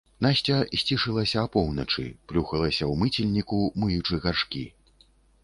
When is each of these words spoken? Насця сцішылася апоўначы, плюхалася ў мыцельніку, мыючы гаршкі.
Насця 0.25 0.55
сцішылася 0.81 1.43
апоўначы, 1.49 2.05
плюхалася 2.33 2.75
ў 2.75 2.93
мыцельніку, 3.03 3.61
мыючы 3.85 4.21
гаршкі. 4.27 4.65